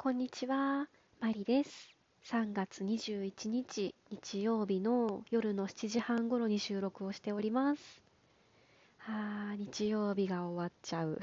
[0.00, 0.86] こんにちは、
[1.18, 1.92] マリです。
[2.26, 8.00] 3月21日日曜日の夜の7時半頃に収録をしております。
[9.08, 11.18] あー、日曜日が終わっちゃう。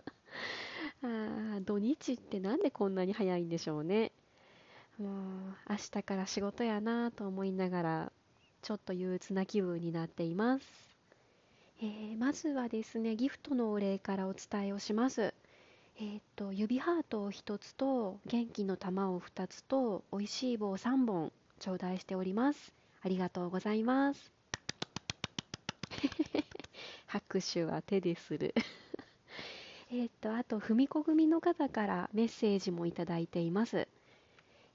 [1.04, 4.12] あー、土日ってなんでこんなに早いんでしょうね。
[4.98, 8.12] もう、明日から仕事やなと思いながら、
[8.62, 10.96] ちょっと憂鬱な気分になっています。
[11.82, 15.34] えー、まずはですね、ギフトのお礼からお伝えをします。
[15.96, 22.72] えー、っと、指ハートを1つと、元気の玉を2つと、美味しい棒3本、頂戴しております。
[23.02, 24.32] ありがとうございます。
[27.06, 28.54] 拍手は手でする
[29.92, 33.86] えっと、あと、ふみこ組の方からメッセージもいただいています。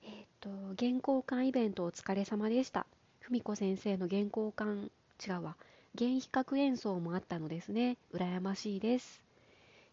[0.04, 2.86] えっと、原稿館イベントお疲れ様でした。
[3.20, 4.90] ふみこ先生の原稿館、
[5.22, 5.58] 違うわ、
[5.96, 7.98] 弦比較演奏もあったのですね。
[8.14, 9.29] 羨ましいです。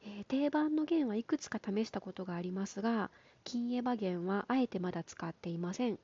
[0.05, 3.11] えー、定番の弦はいくつか試したことがありますが、
[3.45, 5.99] 金エヴァ弦はあえてまだ使っていません。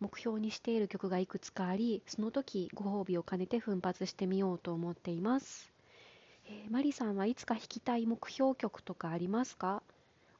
[0.00, 5.70] 目標にしている曲がいくつかあり、その時ご褒美を兼ねて奮発してみようと思っています。
[6.46, 9.82] えー、マリさんはいつか弾きたい目標曲とかありますか？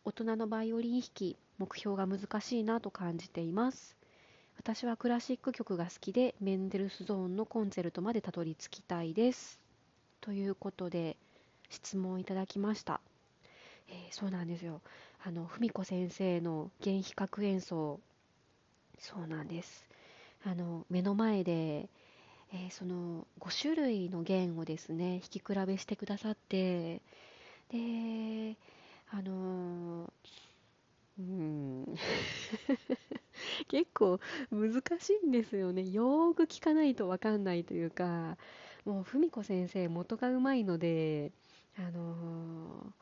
[0.04, 3.96] 大人のバイオリン弾き、目標が難しいなと感じています。
[4.56, 9.60] 私はクラシック曲が好きで、メンデルスゾーンのコンチェルトまでたどり着きたいです。
[10.20, 11.16] ということで、
[11.70, 13.00] 質問いただきました。
[13.88, 14.80] えー、そうなんですよ。
[15.24, 18.00] あの、文子先生の弦比較演奏、
[18.98, 19.88] そうなんです。
[20.44, 21.88] あの、目の前で、
[22.52, 27.00] えー、その5種類の弦をですね、弾き比べしてくださって、
[27.70, 28.56] で、
[29.10, 30.10] あのー、
[31.18, 31.84] うん、
[33.68, 34.18] 結構
[34.50, 35.88] 難しいんですよね。
[35.90, 38.38] よーく聞かないとわかんないというか、
[38.84, 41.32] もう文子先生元がうまいので、
[41.78, 42.92] あの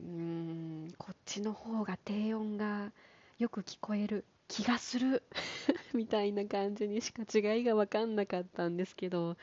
[0.00, 2.92] ー、うん、こっちの方が低音が
[3.38, 5.22] よく聞こえる気がする。
[5.94, 9.36] みたいな感じにしか違いが分かんなかったんですけど、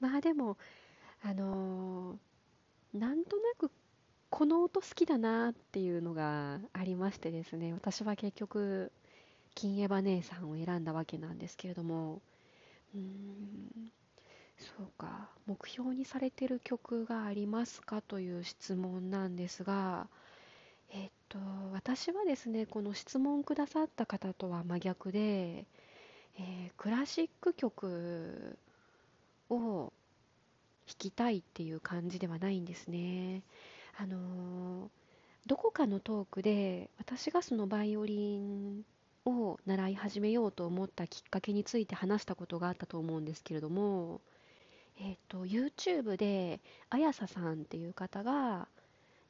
[0.00, 0.56] まあでも、
[1.22, 3.70] あのー、なんとなく
[4.30, 8.90] この音好きだなっていうのがありましてですね、私は結局、
[9.54, 12.20] 金エヴァ姉さんを選んだわけなんですけれども、
[12.94, 13.92] うん、
[14.64, 20.08] そうか、目標にされてる曲がありますかという質問なんですが、
[20.90, 21.38] えっと、
[21.72, 25.66] 私はですね、この質問くださった方とは真逆で、
[26.38, 28.58] えー、クラシック曲
[29.50, 29.92] を
[30.86, 33.42] 弾きたいっていう感じではないんですね。
[33.96, 34.88] あのー、
[35.46, 38.84] どこかのトークで私がそのバイオリン
[39.26, 44.20] を習い始めようと思ったきっかけについて話したことがあったと思うんですけれども、
[45.00, 46.60] えっ、と、YouTube で、
[46.90, 48.68] あやささんっていう方が、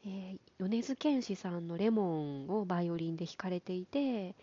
[0.06, 4.34] えー、米津玄師さんのレモンをバイオリンで弾かれていて、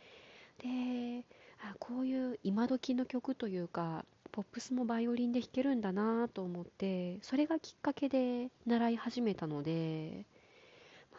[0.57, 1.23] で、
[1.63, 10.25] あこういう今時の曲というか、ポップスもバイオリンで弾けるんだなと思って、それがきっかけで習い始めたので、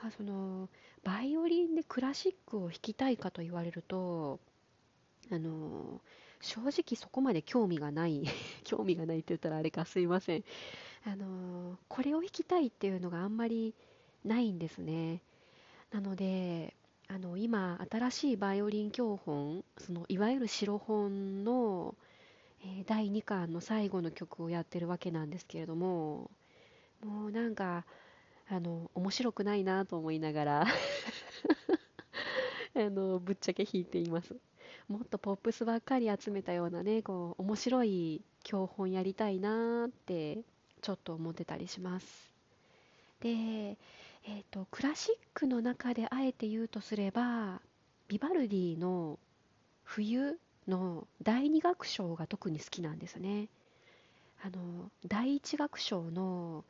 [0.03, 0.69] まあ、その、
[1.05, 4.41] バイオリンでクラシックを弾きたいかと言われると、
[5.31, 6.01] あの
[6.42, 8.25] 正直そこまで興味がない
[8.64, 10.44] 興味がないって言ったらあれかすいません。
[11.04, 13.75] あのこれを弾きたいっていうのがあんまり
[14.25, 15.20] ないんですね。
[15.91, 16.75] なので
[17.08, 21.94] あの今新しいバイオリン教本そのいわゆる白本の、
[22.64, 26.30] え、第2巻の最後の曲をやってるわけなんですけれども
[27.04, 27.84] もうなんか
[28.48, 30.66] あの面白くないなと思いながら
[32.74, 34.36] あのぶっちゃけ弾いています。
[34.88, 40.43] もっとポップスばっかり集めたようなね、こう、面白い教本やりたいなーって
[40.81, 42.32] ちょっと思ってたりします。
[43.21, 47.60] で、えっ、ー、と、クラシックの中であえて言うとすれば、
[48.09, 49.19] ビバルディの
[49.84, 50.38] 冬
[50.69, 53.48] の第二楽章が特に好きなんですね。
[54.44, 56.65] あの、第一楽章の、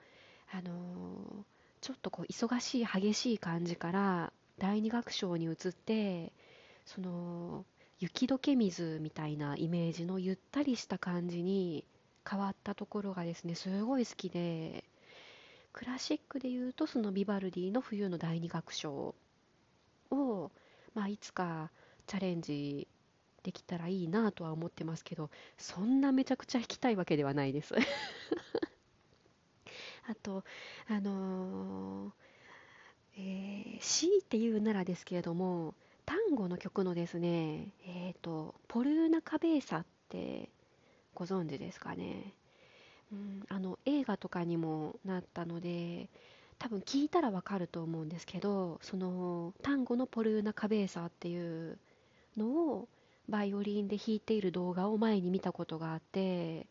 [0.53, 1.45] あの、
[1.83, 6.33] ちょっとこう忙しい激しい感じから第二楽章に移って
[6.87, 7.65] その
[8.03, 11.85] 雪解け水みたいなイメージのゆったりした感じに
[12.29, 14.83] 変わったところがですねすごい好きで
[15.73, 19.15] クラシックで言うとそのビバルディの冬の第二楽章
[20.11, 20.51] を、
[20.97, 21.71] まあ、いつか
[22.09, 22.89] チャレンジ
[23.45, 27.73] できたらいいなとは思ってますけどそんなめちゃくちゃ弾きたいわけではないです。
[30.09, 30.43] あと
[30.89, 32.13] あのー、
[33.19, 40.49] えー、強いて言うならですけれどもタンゴの曲のですね、えっ、ー、と、ポルーナ・カベーサって
[41.15, 42.35] ご存知ですかね。
[43.13, 46.09] うん、あの映画とかにもなったので、
[46.63, 51.77] 多分聞いたらわかると思うんですけどその単語のポルーナ・カベーサっていう
[52.37, 52.89] のを
[53.29, 56.69] バイオリンで弾いている動画を前に見たことがあって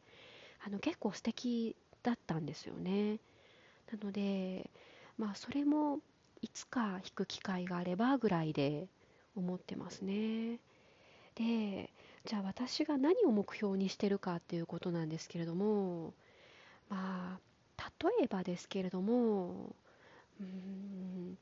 [0.65, 3.19] あの結構素敵だったんですよね
[3.91, 4.69] なので
[5.17, 5.99] まあそれも
[6.41, 8.87] いつか弾く機会があればぐらいで
[9.35, 10.59] 思ってますね。
[11.35, 11.91] で
[12.25, 16.13] じゃあ私が何を目標にしてるかっていうことなんですけれども
[16.89, 17.39] ま
[17.77, 19.75] あ例えばですけれども
[20.39, 21.37] うん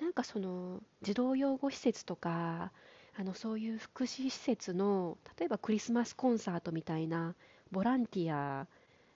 [0.00, 2.72] なんかその児童養護施設とか
[3.16, 7.34] あのそういう福祉施設の例えばクリスマスコンサートみたいな
[7.70, 8.66] ボランティア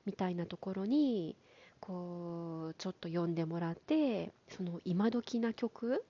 [0.07, 1.37] みたいなところに
[1.81, 6.05] こうちょっと読んでもらってその今時な曲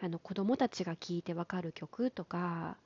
[0.00, 2.76] あの子供たちが聴いてわかる曲とか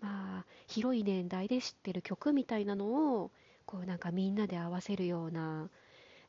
[0.00, 3.30] まあ広い年代で知ってる曲みたいなのを
[3.66, 5.68] こうなんかみんなで合わせるような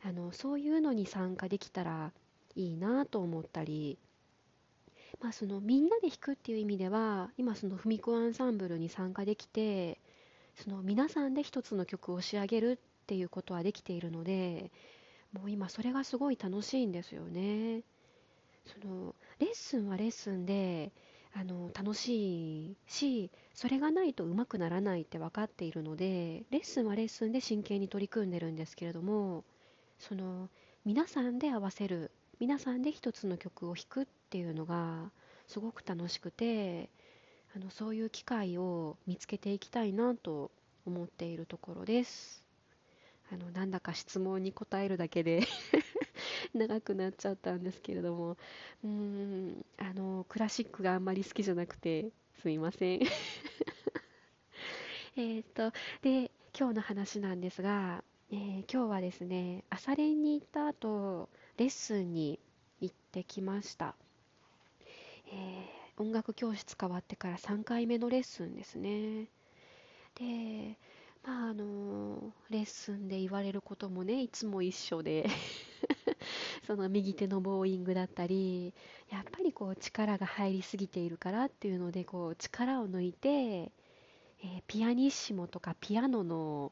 [0.04, 2.12] あのそういうのに参加できたら
[2.56, 3.98] いいなと思ったり
[5.22, 10.00] まあそのみんなで弾くっていう意味では今そのふみこアンサンブルに参加できて
[10.56, 14.72] その皆さんで一つの曲を仕上げるっていうことはできているので
[15.34, 17.84] もう今それがすごい楽しいんですよね。
[18.66, 20.92] そのレッスンはレッスンで
[21.34, 29.44] あの楽しいしそれがないとうまくならないって分かっているのでレッスンはレッスンで真剣に取り組んでるんですけれども
[29.98, 30.48] その
[30.86, 35.10] 皆さんで合わせる皆さんで一つの曲を弾くっていうのが
[35.48, 36.92] すごく楽しくて
[37.56, 40.52] あのそういう機会を見つけていきたいなと
[40.86, 42.44] 思っているところです。
[43.32, 45.48] あのなんだか質問に答えるだけで
[46.54, 48.38] 長くなっちゃったんですけれども。
[48.84, 52.12] うーんあのクラシックがあんまり好きじゃなくて
[52.42, 53.02] すいません。
[55.16, 55.72] えっと
[56.02, 62.40] で今日の話なんですが、えー、今日はですね朝練に行った後レッスンに
[62.80, 63.96] 行ってきました、
[65.28, 69.28] えー、音楽教室変わってから3回目のレッスンですね。
[70.16, 70.78] で
[71.24, 75.30] まああのレッスンで言われることもねいつも一緒で。
[76.66, 78.74] その右手のボーイングだったり
[79.10, 86.72] やっぱりこう力が入りすぎているからっていうのでこう力を抜いて、えー、ピアニッシモとかピアノの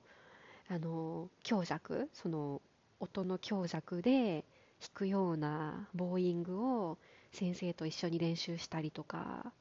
[0.67, 2.61] あの強弱その
[2.99, 4.45] 音の強弱で
[4.79, 6.99] 弾くようなボーイングを
[7.31, 9.51] 先生と一緒に練習したりとか。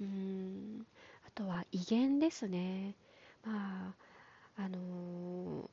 [0.00, 0.86] うん
[1.26, 2.94] あとは威厳ですね。
[3.44, 3.94] ま
[4.56, 5.68] ああのー、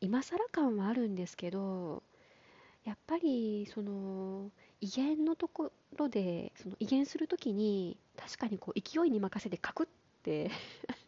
[0.00, 2.02] 今更感はあるんですけど
[2.84, 4.50] やっぱりその
[4.80, 9.86] 威厳のところでその威厳するときに確かにこう勢いに任せてカクっ
[10.22, 10.50] て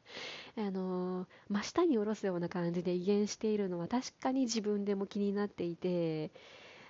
[0.56, 6.30] あの、真下に下ろすような感じで威厳しているのは確かに自分でも気になっていて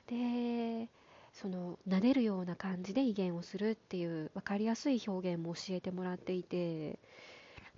[0.06, 0.88] で
[1.32, 6.98] その撫でるような感じで威厳をするっていう分かりやすい表現も教えてもらっていて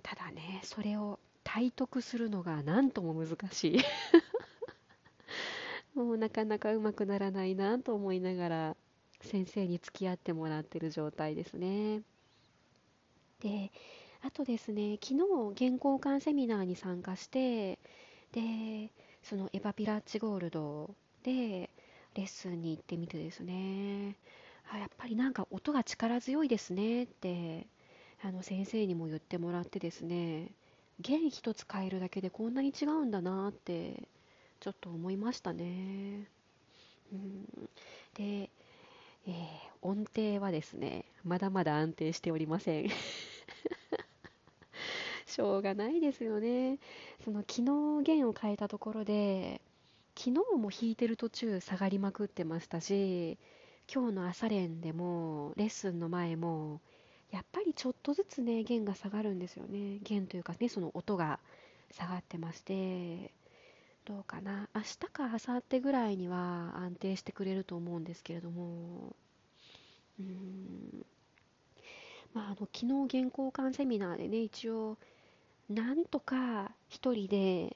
[0.03, 3.79] ただねそれを体得するのが何とも難しい。
[6.03, 8.77] もうなかなかうまくならないなと思いながら
[9.21, 12.01] 先生に付き合ってもらってる状態ですね。
[13.39, 13.71] で
[14.21, 17.79] あとですね昨日原稿館セミナーに参加して
[18.31, 18.91] で
[19.23, 21.69] そのエヴァピラッチゴールドで
[22.15, 24.15] レッスンに行ってみてですね。
[24.71, 27.67] あやっぱりなんか音が力強いですねって
[28.23, 30.51] あの先生にも言ってもらってですね。
[30.99, 34.07] 弦一つ変えるだけでこんなに違うんだなって
[34.67, 36.27] ちょっと思いましたね。
[37.13, 37.45] うん、
[38.15, 38.49] で、
[39.25, 39.31] えー、
[39.81, 42.89] 音程はですねまだまだ安定しておりません。
[45.25, 46.79] しょうがないですよね。
[47.23, 47.61] その昨
[47.99, 49.61] 日弦を変えたところで
[50.17, 53.37] 昨日も弾いてる途中下がりまくってましたし
[53.89, 56.81] 今日の朝練でもレッスンの前も
[57.31, 59.99] やっぱりちょっとずつね弦が下がるんですよね。
[60.01, 61.39] 弦というかねその音が
[61.93, 63.31] 下がってまして。
[64.07, 64.69] どうかな。
[64.73, 69.13] 明日か明後日ぐらいには安定してくれると思うんですけれども。
[70.17, 71.05] うーん。
[72.33, 74.97] まああの昨日原稿館セミナーでね一応
[75.69, 77.75] なんとか一人で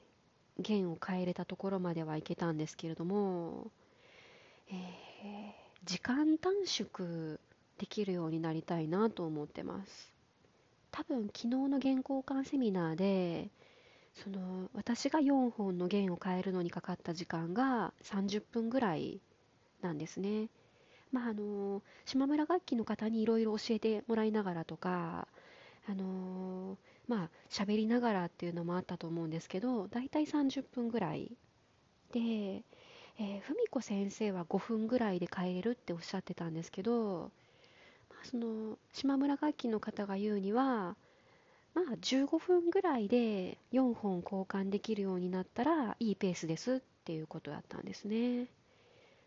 [0.58, 3.70] 弦を変えれたところまではいけたんですけれども、
[4.70, 4.76] えー、
[5.84, 7.38] 時間短縮
[7.76, 10.10] できるようになりたいなと思ってます。
[10.90, 13.50] 多分昨日の原稿館セミナーで
[14.14, 19.20] その私が4本の弦を変えるのにかかった時間が30分ぐらい
[19.80, 20.48] なんですね。
[21.10, 25.28] まああの島村楽器の方にいろいろ教えてもらいながらとか
[25.88, 26.78] あの
[27.08, 31.32] まあ喋りながらっていうのもあったと思うんですけどだいたい30分ぐらい
[32.12, 37.30] で、えー、文子先生は5分ぐらいで帰れるっておっしゃってたんですけど、
[38.10, 40.96] まあ、その島村楽器の方が言うには
[41.74, 48.46] まあ15分ぐらいで4本交換できるようになったらいいペースですっていうことだったんですね。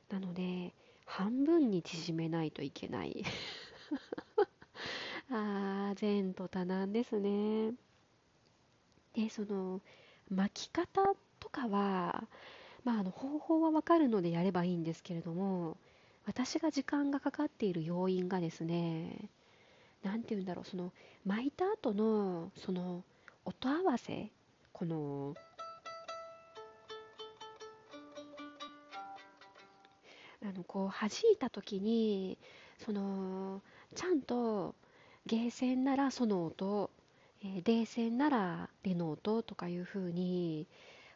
[0.10, 0.74] なので
[1.06, 3.24] 半分に縮めないといけない。
[5.32, 7.74] あー前途多難ですね。
[9.14, 9.82] でその
[10.30, 11.02] 巻き方
[11.40, 12.28] とかは
[12.86, 15.76] まあ、あの方法はわかるのでやればいいんですけれども
[16.26, 19.30] 私が時間がかかっている要因がですね
[20.26, 20.92] て言うんだろうその
[21.26, 23.04] 巻いた後のその
[23.46, 24.30] 音合わせ？
[24.74, 25.36] この
[30.44, 32.38] あのこう弾いた時に
[32.86, 33.62] その
[33.96, 34.76] ちゃんと
[35.26, 36.92] ゲーセンならその音、
[37.44, 40.68] えー、デーセンならレの音とかいう風に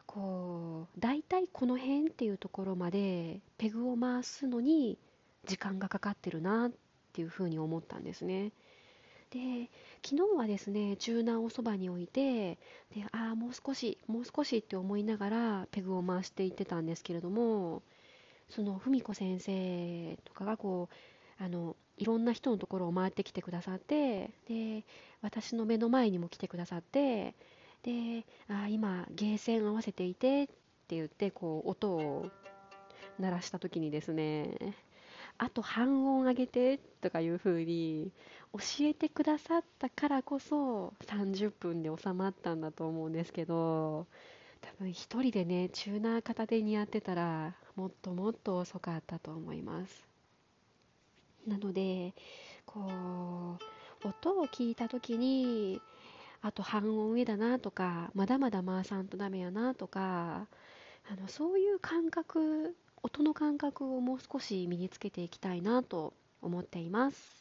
[0.08, 4.98] こう大体この辺っていうところまでペグを回すのに
[5.46, 6.72] 時間がかかってるなっ
[7.14, 8.52] ていうふうに思ったんですね。
[9.32, 9.70] で
[10.04, 12.58] 昨日はですねチューナーをそばに置いて
[12.96, 17.84] でああもう少しもう少しって思いながらペグを回していってたんですけれども
[18.50, 20.90] その文子先生とかがこ
[21.40, 24.84] うあのいろんな人のところを回ってきてくださってで
[25.22, 27.36] 私の目の前にも来てくださって
[27.84, 32.30] であ今ゲーセン合わせていてって言ってこう音を
[33.20, 34.76] 鳴らした時にですね
[35.40, 38.12] あと半音上げてとかいう風に
[38.54, 44.06] 教えてくださったからこそ30分で収まったんだと思うんですけど
[44.62, 50.06] 多分一人でねチューナー片手にやってたらもっともっと遅かったと思います。
[51.48, 52.14] なので
[52.66, 53.58] こ
[54.04, 55.82] う音を聞いた時に
[56.42, 60.48] あと半音上だなとかまだまだ回さんとダメやなとか
[61.10, 67.39] あのそういう感覚音の感覚をもう少し身につけていきたいなと思っています。